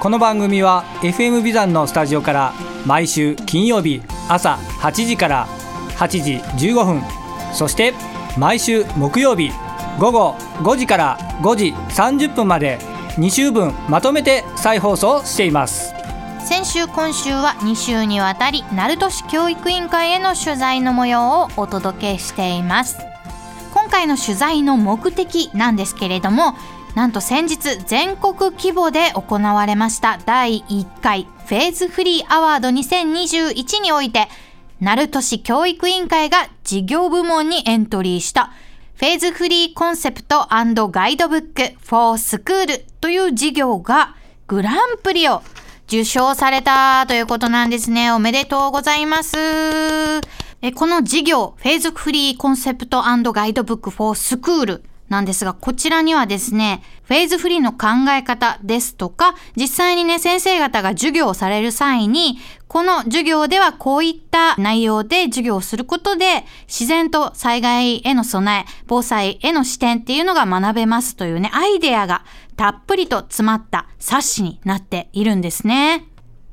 [0.00, 2.52] この番組は FM ビザンのスタジオから
[2.86, 5.48] 毎週金曜日朝8時から
[5.96, 6.34] 8時
[6.70, 7.02] 15分
[7.52, 7.94] そして
[8.38, 9.50] 毎週木曜日
[9.98, 12.78] 午後5時から5時30分まで
[13.16, 15.92] 2週分まとめて再放送しています。
[16.46, 22.98] 先週今週は2週にわたり鳴門市教育委員会への取材の模様をお届けしています。
[23.74, 26.54] 今回の取材の目的なんですけれども
[26.94, 34.28] なんと先日全国規模で行われました第1回フェーズフリーアワード2021において
[34.80, 38.52] 鳴門市教育委員会が事業部門にエントリーした
[38.98, 42.66] フェーズフリーコンセプトガイドブック for School
[43.00, 44.16] という事業が
[44.48, 45.42] グランプリを
[45.86, 48.10] 受賞されたということなんですね。
[48.10, 49.36] おめでとうございます。
[50.74, 53.02] この事業、フェーズフリーコンセプト
[53.32, 72.24] ガイドブック for School なんですが、こちらにはですね、フェーズフリーの考え方ですとか、実際にね、先生方が授業をされる際に、この授業ではこういった内容で授業をすることで、自然と災害への備え、防災への視点っていうのが学べますというね、アイデアが
[72.56, 76.04] たっぷりと詰まった冊子になっているんですね。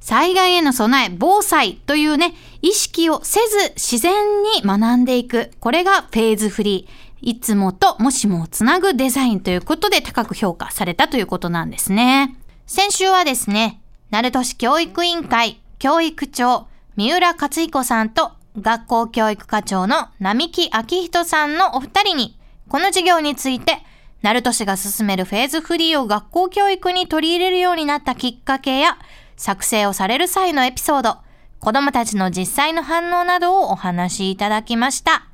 [0.00, 5.50] 災害への備え、防災というね、意識をせず自然に学んでいく。
[5.60, 7.09] これがフェーズフリー。
[7.22, 12.36] いつもともしもをつなぐデザインということで高く評価されたということなんですね。
[12.66, 22.38] 先週はですね、鳴門市教育委員会教育長三浦克彦さんと学校教育課長の並木明人さんのお二人に、
[22.68, 23.78] この授業について、
[24.22, 28.98] 鳴門市が進めるフェーズフリーを学校教育に取り入れるようになったきっかけや、
[29.36, 31.18] 作成をされる際のエピソード、
[31.58, 35.24] 子供たちの実際の反応などをお話しいただきました。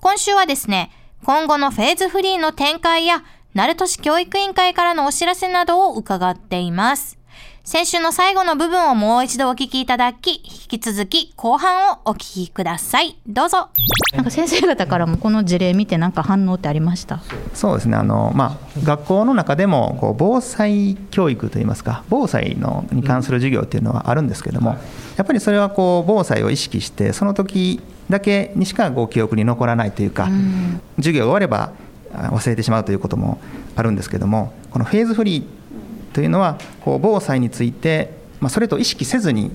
[0.00, 0.90] 今週はですね、
[1.24, 7.18] 今後のフェーズフリーの展開や、鳴門市教育委員会からのお知らせなどを伺っています。
[7.64, 13.18] 先週の最後の部分をもう一度お聞きいただき、引き続き後半をお聞きください。
[13.26, 13.70] どうぞ。
[14.14, 17.18] なんか先生方からもこの事例見てなんか反応ってありました？
[17.54, 24.76] そうですねあの、まあ、学校の中でもこう防災教育といいますか防災のに関する授業っていうのはあるんですけども、
[25.16, 27.80] やっぱりそれはこう防災を意識してその時
[28.10, 31.72] だけにしかこう記憶に残らないというか、うん、授業が終われば
[32.12, 33.40] 忘れてしまうということも
[33.74, 39.50] あるんですけどもこのフェーズフリーというのはこう防災について、まあ、それと意識せずに、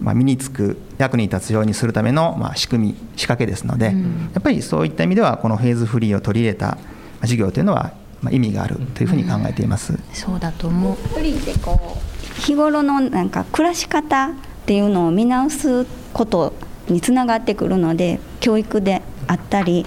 [0.00, 6.78] まあ、身につく役に立つようにするための、まあ、仕組み仕掛けですので、うん、やっぱりそういった意味ではこのフェーズフリーを取り入れた
[7.20, 9.92] 授業というのは、まあ、意味があるというふうに考えています。
[9.92, 10.94] うん、そうだと思う。
[10.94, 14.32] フリーってこう日頃のなんか暮らし方っ
[14.66, 16.52] ていうのを見直すこと
[16.88, 19.86] につながってくるので教育であったり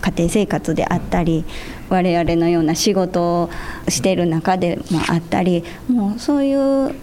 [0.00, 1.44] 家庭生活であったり
[1.88, 3.50] 我々のような仕事を
[3.88, 6.94] している中でもあったりもうそういう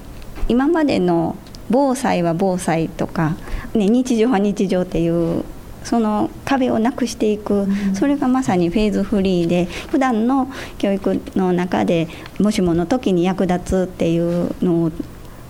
[0.47, 1.35] 今までの
[1.69, 3.35] 防災は防災とか、
[3.73, 5.43] ね、日常は日常っていう
[5.83, 12.09] その壁をなくしていく、それがまさにフェーズフリーで普段の教育の中で
[12.39, 14.91] もしもの時に役立つっていうのを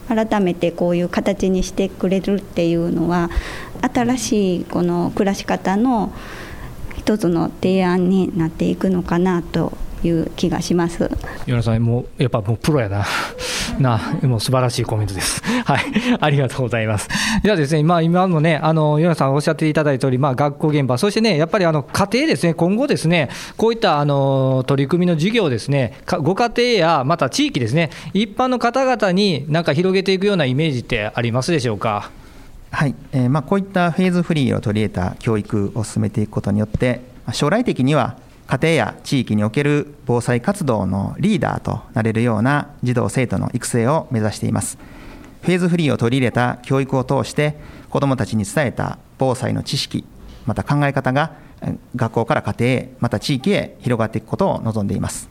[0.07, 3.29] 改めてこういう形にしてくれるっていうのは
[3.81, 6.13] 新しいこの暮らし方の
[6.97, 9.71] 一つの提案になっていくのかなと
[10.03, 11.09] いう気がします。
[11.45, 13.05] 与さんもうやっぱもうプロやな。
[13.79, 15.41] な、もう素晴らしいコメントです。
[15.66, 15.79] はい。
[16.19, 17.07] ありがとうございます。
[17.43, 32.09] ではですね、まあ今のね、あの、ヨナさんおっしゃっていただいた通り、まあ学校現場、そしてね、やっぱりあの、家庭ですね、今後ですね、こういったあの、取り組みの授業ですね、ご家庭やまた地域ですね、一般の方々になんか広げていくようなイメージってありますでしょうか？
[32.72, 37.02] はい、えー、まあ、こういったフェーズフリーを取り入れた教育を進めていくことによって
[37.34, 38.17] 将来的には
[38.47, 44.78] 家庭や地域における防災活動のリーダーとなれるような児童生徒の育成を目指しています。
[45.41, 47.58] フェーズフリーを取り入れた教育を通して
[47.90, 50.05] 子どもたちに伝えた防災の知識
[50.46, 51.34] また考え方が
[51.96, 55.29] 学校から家庭へまた地域へ広がっていくことを望んでいます。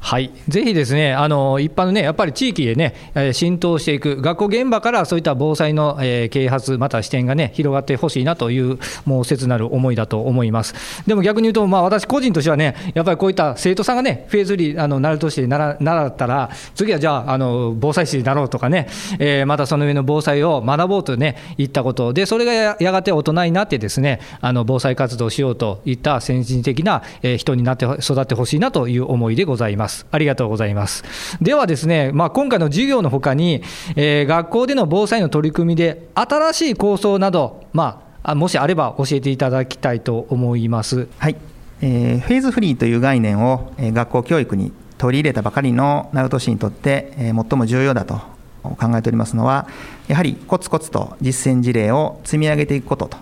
[0.00, 2.94] はい、ぜひですね、あの一般のね、やっぱり地域でね、
[3.32, 10.74] 浸透していく、学校現場からそういった防災の、えー、啓発、また視点がね、広がってほしいなという、もう切なる思いだと思います。
[11.06, 18.88] でも逆に言うと、まあ、私個人としてはね、やっぱりこういった生徒さんがね、フェーズリー、あの鳴門市で習ったら、次はじゃあ、あの防災士になろうとかね、
[19.18, 27.02] えー、またその上の防災を学ぼうとね、いったこと、で、それがやがて大人になってですね、あの防災活動をしようといった先進的な
[27.36, 29.89] 人になって育ってほしいなという思いでございます。。
[30.10, 31.04] ありがとうございます。
[31.40, 33.62] ではですね、まあ、今回の授業のほかに、
[33.96, 41.08] えー、学校での防災の取り組みで、新しい構想など、まあ、もしあれば教えていただきたいと思います。
[41.18, 41.36] はい、
[41.80, 48.20] えー、フェーズフリーという概念を、えー、学校教育に取り入れたばかりの鳴門市にとって、えー、最も重要だと
[48.62, 49.66] 考えておりますのは、
[50.08, 53.16] やはりコツコツと実践事例を積み上げていくことと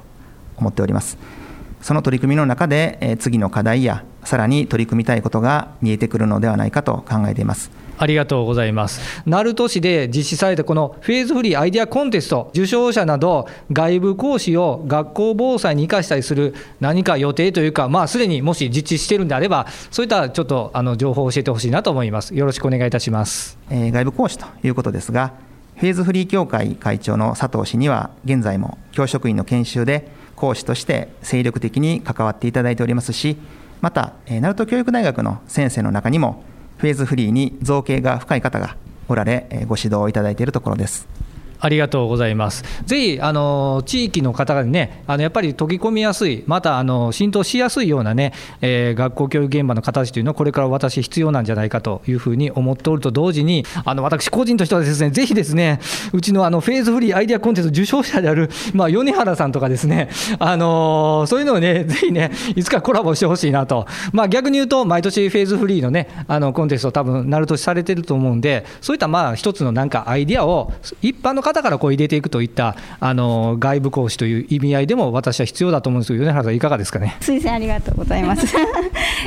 [0.56, 1.37] 思っております。
[1.80, 7.70] その取り組みの中で、えー、次の課題やさらに取り組みたいことが見えてくるのではないかと考えています。
[7.98, 9.22] ありがとうございます。
[9.26, 22.34] 鳴門市で実施されたこのフェーズフリーアイデアコンテスト、受賞者など、外部講師を学校防災に生かしたりする何か予定というか、まあ、すでにもし実施しているんであれば、そういったちょっとあの情報を教えてほしいなと思います。
[22.36, 23.58] よろしくお願いいたします。
[23.68, 25.32] えー、外部講師ということですが、
[25.76, 33.36] フェーズフリー協会会長の佐藤氏には、現在も教職員の研修で講師として精力的に関わっていただいておりますし、
[33.80, 36.42] また、鳴門教育大学の先生の中にも、
[36.78, 38.76] フェーズフリーに造形が深い方が
[39.08, 41.17] おられ、ご指導をいただいているところです。
[41.60, 42.64] ありがとうございます。
[42.84, 55.80] ぜひ、あの地域の方にね、あのやっぱり溶け込みやすい、またあの浸透しやすいようなね、えー、学校教育現場の形というのは、これから私、必要なんじゃないかというふうに思っておると同時に、あの私個人としてはですね、ぜひですね、
[56.12, 70.72] うちのあのフェーズフリーアイデアコンテスト受賞者である、まあ、米原さんとかですね、あのそういうのをね、ぜひね、いつかコラボしてほしいなと、まあ、逆に言うと、毎年フェーズフリーのね、あのコンテスト、多分なる年されてると思うんで、そういったまあ一つのなんかアイデアを、
[71.02, 77.16] 一般の方方からこう入れていくといったあの外部講師という意味合いでも私は必要だと思うんですけど米原さんいかがですかね？
[77.20, 78.46] 推薦ありがとうございます。
[78.56, 78.58] い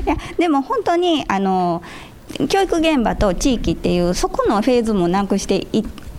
[0.05, 1.81] やでも本当にあの
[2.49, 5.67] 教育現場と地域っていうそこのフェーズもなくして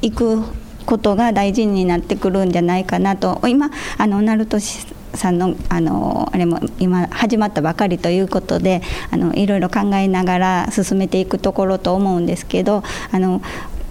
[0.03, 0.43] いく
[0.85, 13.43] ことが大事になってくるんじゃないかなと今あの鳴門市さんのあのあれも今始まったばかりということであのいろいろ考えながら進めていくところと思うんですけどあの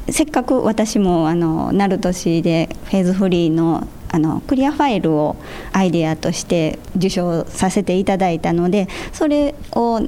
[0.09, 5.38] せっかく私もあのなる年でフェーズフリーのあのクリアファイルを
[5.71, 10.01] アイデアとして受賞させていただいたのでそれを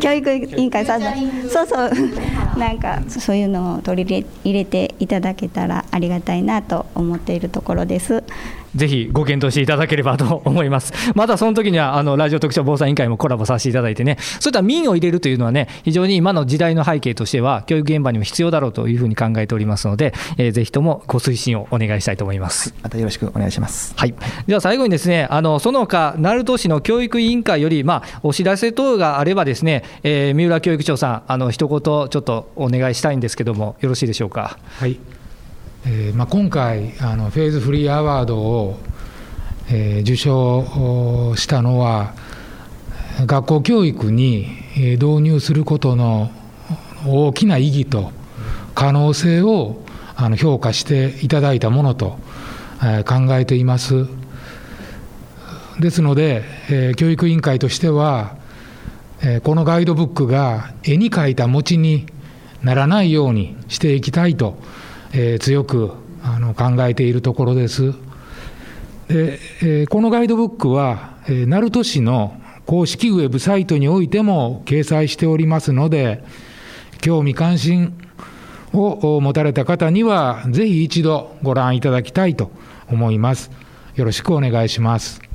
[0.00, 1.02] 教育委員会さん
[1.48, 8.24] そうそうなんかそういうのを取り入れていただけたらありがたいなと思っているところです。
[8.76, 10.92] ぜひご検討していただければと思います。
[11.14, 22.74] またその時には、あの、ラジオ特徴防災委員会もコラボさせていただいてね、そういった民を入れるというのはね、非常に今の時代の背景としては、教育現場にも必要だろうというふうに考えておりますので、えー、ぜひともご推進をお願いしたいと思います。
[22.82, 23.92] またよろしくお願いします。
[23.96, 24.14] はい。
[24.46, 34.58] では最後にですね、あの、その他、鳴門市の教育委員会より、まあ、お知らせ等があればですね、えー、三浦教育長さん、あの、一言ちょっとお願いしたいんですけども、よろしいでしょうか。
[34.78, 35.19] はい。
[35.86, 38.78] えーまあ、今回あのフェーズフリーアワードを
[39.72, 42.14] えー、受賞したのは
[43.26, 46.30] 学校教育に導入することの
[47.06, 48.10] 大きな意義と
[48.74, 49.80] 可能性を
[50.16, 52.18] あの評価していただいたものと、
[52.82, 54.06] えー、考えています。
[55.78, 58.36] ですので、えー、教育委員会としては、
[59.22, 62.06] えー、このガイドブックが絵に描いた餅に
[62.62, 64.58] ならないようにしていきたいと、
[65.12, 67.92] えー、強くあの考えているところです。
[69.08, 76.22] で、えー、このガイドブックは、えー、鳴門市の公式ウェブサイトにおいても掲載しておりますので、
[77.00, 77.94] 興味関心
[78.72, 82.50] を持たれた方には、ぜひ一度ご覧いただきたいと
[82.88, 83.50] 思います。
[83.96, 85.29] よろしくお願いします。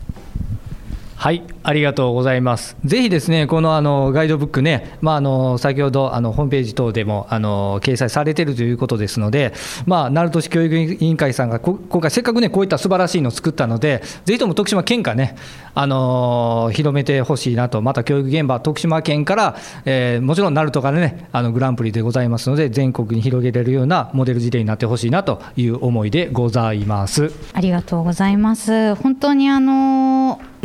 [1.26, 2.78] はい、ありがとうございます。
[2.86, 9.52] ぜひですね、このあのガイドブックね、まあ、あの先ほどあのホームページ等でもあの掲載されているということですので、
[9.88, 15.36] まあ、鳴門市教育委員会さんが今回、せっかくね、こういった素晴らしいのを作ったので、ぜひとも徳島県下ね、
[15.74, 19.56] あの広めてほしいなと、また教育現場、徳島県から、
[19.86, 27.32] えー、もちろん鳴門からね、あのグランプリでございますので、全国に広げられるようなモデル事例になってほしいなという思いでございます。
[27.54, 28.94] ありがとうございます。
[28.94, 30.15] 本当にあの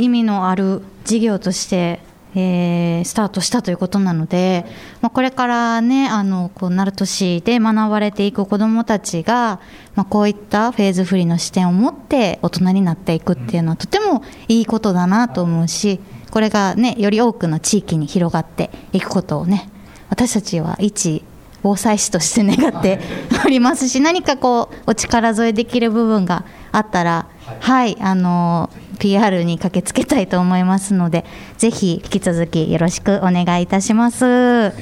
[0.00, 2.00] 意味のある事業として、
[2.34, 4.64] えー、スタートしたということなので、
[5.00, 9.60] まあ、これからねあのこう鳴門市で学ばれていく子どもたちが、
[9.94, 19.68] まあ、こういったフェーズフリーの視点を持って大人になっていくっていうのはとてもいいことだなと思うしこれがねより多くの地域に広がっていくことをね
[20.08, 21.24] 私たちは一
[21.62, 23.00] 防災士として願って
[23.44, 27.26] おりますし何かこうお力添えできる部分があったら
[27.58, 31.24] はい、あの PR に駆けつけたいと思いますので
[31.58, 34.72] ぜひ引き続きよろしくお願いいたします。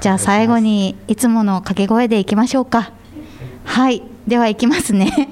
[0.00, 2.92] じゃあ最後にいつもの掛け声でいきましょうか。
[3.64, 5.28] はいではいきますね。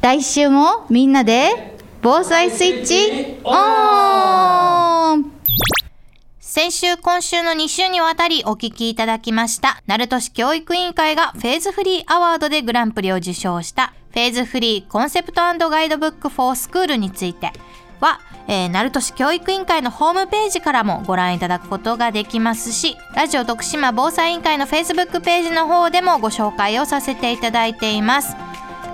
[0.00, 5.30] 来週もみんなで防災スイッチオン。
[6.40, 17.52] 先週、今週の2週にわたりお聞きいただきました、鳴門市教育委員会がフェーズフリーアワードでグランプリを受賞したフェーズフリーコンセプトガイドブックフォースクールについて。
[18.00, 28.34] は、えー、鳴門市教育委員会のホームページからもご覧いただくことができますし、ラジオ徳島防災委員会のフェイスブックページの方でもご紹介をさせていただいています。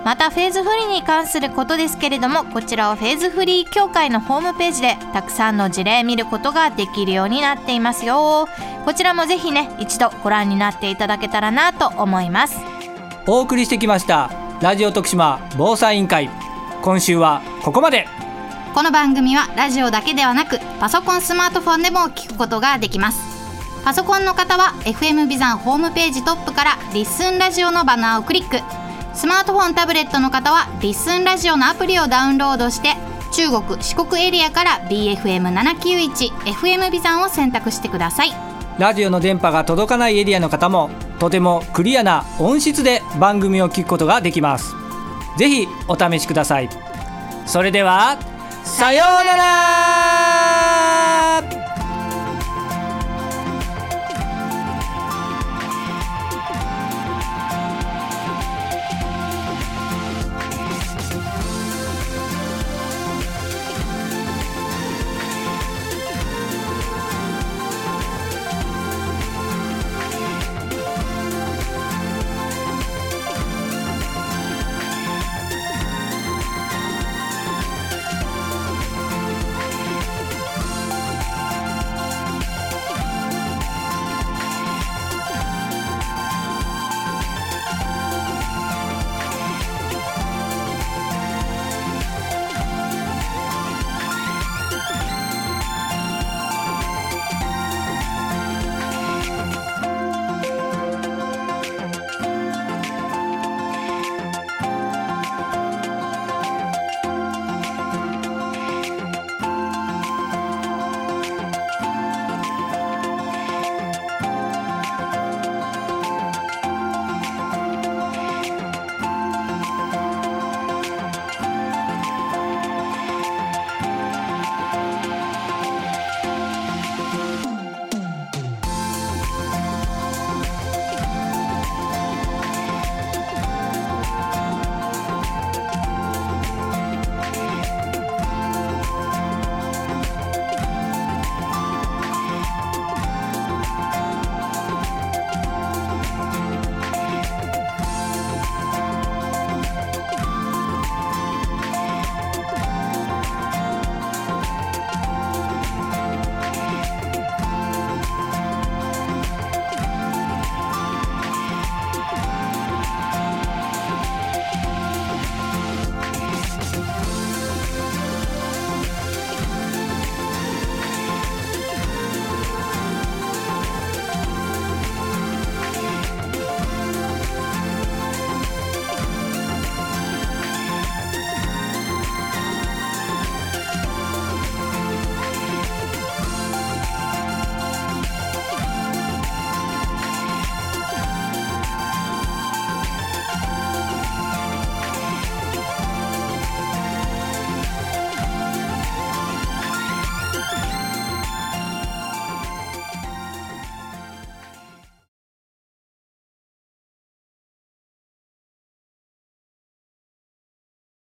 [0.05, 8.47] またフェーズフリーに関することですけれどもこちらはフェーズフリー協会のホームページでたくさんの事例見ることができるようになっていますよ。
[8.85, 12.57] こちらもぜひね一度ご覧になっていただけたらなと思います。
[13.25, 14.46] お送りしてきました。
[14.59, 16.31] ラジオ徳島防災委員会。
[16.81, 18.07] 今週はここまで。
[18.73, 23.19] この番組はラジオだけではなくパソコンスマートフォンでも聞くことができます。
[23.85, 28.57] パソコンの方は FM ビザンホームページトップからリッスンラジオのバナーをクリック。
[29.13, 32.95] スマートフォンタブレットの方はリッスンラジオのアプリをダウンロードして
[33.33, 38.31] 中国四国エリアから BFM791FM ビザンを選択してください。
[38.79, 44.75] ラジオの電波が届かないエリアの方もとてもクリアな音質で番組を聞くことができます。
[45.37, 46.69] ぜひお試しください。
[47.45, 48.17] それでは
[48.63, 50.06] さようなら。